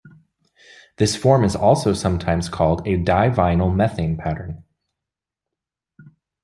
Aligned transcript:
This 0.97 1.15
form 1.15 1.43
is 1.43 1.55
also 1.55 1.93
sometimes 1.93 2.49
called 2.49 2.81
a 2.87 2.97
"divinylmethane 2.97 4.17
pattern". 4.17 4.63